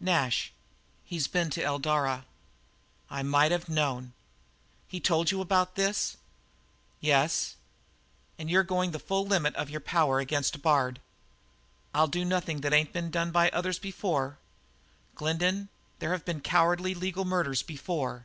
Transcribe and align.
"Nash; 0.00 0.54
he's 1.04 1.26
been 1.28 1.50
to 1.50 1.62
Eldara." 1.62 2.24
"I 3.10 3.22
might 3.22 3.52
have 3.52 3.68
known. 3.68 4.14
He 4.88 5.00
told 5.00 5.30
you 5.30 5.42
about 5.42 5.74
this?" 5.74 6.16
"Yes." 6.98 7.56
"And 8.38 8.48
you're 8.48 8.62
going 8.62 8.92
the 8.92 8.98
full 8.98 9.26
limit 9.26 9.54
of 9.54 9.68
your 9.68 9.82
power 9.82 10.18
against 10.18 10.62
Bard?" 10.62 10.98
"I'll 11.92 12.08
do 12.08 12.24
nothin' 12.24 12.62
that 12.62 12.72
ain't 12.72 12.94
been 12.94 13.10
done 13.10 13.32
by 13.32 13.50
others 13.50 13.78
before 13.78 14.30
me." 14.30 15.16
"Glendin, 15.16 15.68
there 15.98 16.12
have 16.12 16.24
been 16.24 16.40
cowardly 16.40 16.94
legal 16.94 17.26
murders 17.26 17.62
before. 17.62 18.24